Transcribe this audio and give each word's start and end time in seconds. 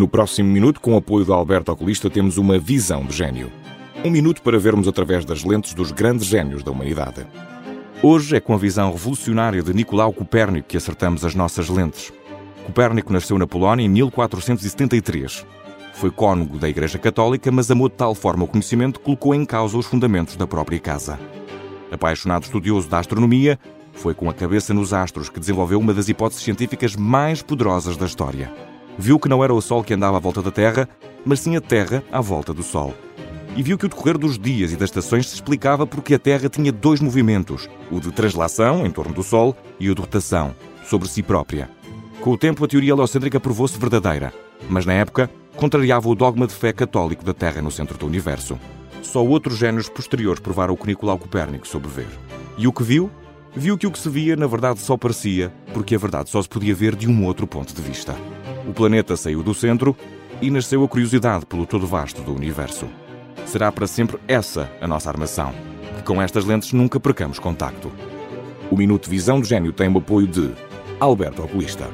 No 0.00 0.08
próximo 0.08 0.48
minuto, 0.48 0.80
com 0.80 0.94
o 0.94 0.96
apoio 0.96 1.26
do 1.26 1.34
Alberto 1.34 1.70
Oculista, 1.70 2.08
temos 2.08 2.38
uma 2.38 2.58
visão 2.58 3.04
de 3.04 3.14
gênio. 3.14 3.52
Um 4.02 4.08
minuto 4.08 4.40
para 4.40 4.58
vermos 4.58 4.88
através 4.88 5.26
das 5.26 5.44
lentes 5.44 5.74
dos 5.74 5.92
grandes 5.92 6.26
gênios 6.26 6.62
da 6.62 6.70
humanidade. 6.72 7.26
Hoje 8.02 8.34
é 8.34 8.40
com 8.40 8.54
a 8.54 8.56
visão 8.56 8.90
revolucionária 8.90 9.62
de 9.62 9.74
Nicolau 9.74 10.10
Copérnico 10.10 10.68
que 10.68 10.78
acertamos 10.78 11.22
as 11.22 11.34
nossas 11.34 11.68
lentes. 11.68 12.10
Copérnico 12.64 13.12
nasceu 13.12 13.38
na 13.38 13.46
Polónia 13.46 13.84
em 13.84 13.90
1473. 13.90 15.44
Foi 15.92 16.10
cônego 16.10 16.58
da 16.58 16.70
Igreja 16.70 16.98
Católica, 16.98 17.52
mas 17.52 17.70
amou 17.70 17.90
de 17.90 17.96
tal 17.96 18.14
forma 18.14 18.44
o 18.44 18.48
conhecimento 18.48 19.00
que 19.00 19.04
colocou 19.04 19.34
em 19.34 19.44
causa 19.44 19.76
os 19.76 19.84
fundamentos 19.84 20.34
da 20.34 20.46
própria 20.46 20.80
casa. 20.80 21.20
Apaixonado 21.92 22.44
estudioso 22.44 22.88
da 22.88 23.00
astronomia, 23.00 23.58
foi 23.92 24.14
com 24.14 24.30
a 24.30 24.32
cabeça 24.32 24.72
nos 24.72 24.94
astros 24.94 25.28
que 25.28 25.38
desenvolveu 25.38 25.78
uma 25.78 25.92
das 25.92 26.08
hipóteses 26.08 26.42
científicas 26.42 26.96
mais 26.96 27.42
poderosas 27.42 27.98
da 27.98 28.06
história. 28.06 28.50
Viu 28.98 29.18
que 29.18 29.28
não 29.28 29.42
era 29.42 29.54
o 29.54 29.60
Sol 29.60 29.82
que 29.82 29.94
andava 29.94 30.16
à 30.16 30.20
volta 30.20 30.42
da 30.42 30.50
Terra, 30.50 30.88
mas 31.24 31.40
sim 31.40 31.56
a 31.56 31.60
Terra 31.60 32.02
à 32.10 32.20
volta 32.20 32.52
do 32.52 32.62
Sol. 32.62 32.94
E 33.56 33.62
viu 33.62 33.76
que 33.76 33.86
o 33.86 33.88
decorrer 33.88 34.16
dos 34.16 34.38
dias 34.38 34.72
e 34.72 34.76
das 34.76 34.90
estações 34.90 35.28
se 35.28 35.34
explicava 35.34 35.86
porque 35.86 36.14
a 36.14 36.18
Terra 36.18 36.48
tinha 36.48 36.70
dois 36.70 37.00
movimentos, 37.00 37.68
o 37.90 37.98
de 37.98 38.12
translação, 38.12 38.86
em 38.86 38.90
torno 38.90 39.12
do 39.12 39.22
Sol, 39.22 39.56
e 39.78 39.90
o 39.90 39.94
de 39.94 40.00
rotação, 40.00 40.54
sobre 40.84 41.08
si 41.08 41.22
própria. 41.22 41.68
Com 42.20 42.30
o 42.30 42.38
tempo, 42.38 42.64
a 42.64 42.68
teoria 42.68 42.92
heliocêntrica 42.92 43.40
provou-se 43.40 43.78
verdadeira, 43.78 44.32
mas 44.68 44.86
na 44.86 44.92
época 44.92 45.30
contrariava 45.56 46.08
o 46.08 46.14
dogma 46.14 46.46
de 46.46 46.54
fé 46.54 46.72
católico 46.72 47.24
da 47.24 47.34
Terra 47.34 47.60
no 47.60 47.70
centro 47.70 47.98
do 47.98 48.06
universo. 48.06 48.58
Só 49.02 49.24
outros 49.24 49.56
génios 49.56 49.88
posteriores 49.88 50.40
provaram 50.40 50.74
o 50.74 50.76
que 50.76 50.86
Nicolau 50.86 51.18
Copérnico 51.18 51.66
soube 51.66 51.88
ver. 51.88 52.08
E 52.56 52.68
o 52.68 52.72
que 52.72 52.82
viu? 52.82 53.10
Viu 53.54 53.76
que 53.76 53.86
o 53.86 53.90
que 53.90 53.98
se 53.98 54.08
via, 54.08 54.36
na 54.36 54.46
verdade, 54.46 54.78
só 54.80 54.96
parecia, 54.96 55.52
porque 55.72 55.94
a 55.94 55.98
verdade 55.98 56.30
só 56.30 56.40
se 56.40 56.48
podia 56.48 56.74
ver 56.74 56.94
de 56.94 57.08
um 57.08 57.24
outro 57.24 57.46
ponto 57.46 57.74
de 57.74 57.82
vista. 57.82 58.14
O 58.66 58.72
planeta 58.72 59.16
saiu 59.16 59.42
do 59.42 59.54
centro 59.54 59.96
e 60.40 60.50
nasceu 60.50 60.84
a 60.84 60.88
curiosidade 60.88 61.46
pelo 61.46 61.66
todo 61.66 61.86
vasto 61.86 62.22
do 62.22 62.34
universo. 62.34 62.86
Será 63.46 63.70
para 63.72 63.86
sempre 63.86 64.18
essa 64.28 64.70
a 64.80 64.86
nossa 64.86 65.08
armação, 65.08 65.52
que 65.96 66.02
com 66.02 66.20
estas 66.20 66.44
lentes 66.44 66.72
nunca 66.72 67.00
percamos 67.00 67.38
contacto. 67.38 67.90
O 68.70 68.76
Minuto 68.76 69.10
Visão 69.10 69.40
do 69.40 69.46
Gênio 69.46 69.72
tem 69.72 69.88
o 69.88 69.98
apoio 69.98 70.26
de 70.26 70.52
Alberto 71.00 71.42
Oculista. 71.42 71.88